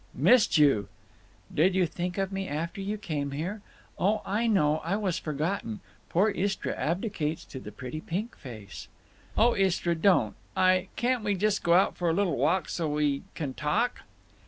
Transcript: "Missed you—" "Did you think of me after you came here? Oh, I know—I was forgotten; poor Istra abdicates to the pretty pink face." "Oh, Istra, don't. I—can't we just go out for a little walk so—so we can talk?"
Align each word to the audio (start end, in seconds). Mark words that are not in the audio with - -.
"Missed 0.15 0.57
you—" 0.57 0.87
"Did 1.53 1.75
you 1.75 1.85
think 1.85 2.17
of 2.17 2.31
me 2.31 2.47
after 2.47 2.81
you 2.81 2.97
came 2.97 3.29
here? 3.29 3.61
Oh, 3.99 4.23
I 4.25 4.47
know—I 4.47 4.95
was 4.95 5.19
forgotten; 5.19 5.79
poor 6.09 6.31
Istra 6.31 6.73
abdicates 6.75 7.45
to 7.45 7.59
the 7.59 7.71
pretty 7.71 8.01
pink 8.01 8.35
face." 8.35 8.87
"Oh, 9.37 9.53
Istra, 9.55 9.93
don't. 9.93 10.35
I—can't 10.57 11.23
we 11.23 11.35
just 11.35 11.61
go 11.61 11.75
out 11.75 11.97
for 11.97 12.09
a 12.09 12.13
little 12.13 12.35
walk 12.37 12.67
so—so 12.67 12.89
we 12.89 13.21
can 13.35 13.53
talk?" 13.53 13.99